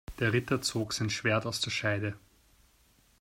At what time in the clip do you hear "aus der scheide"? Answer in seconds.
1.45-2.15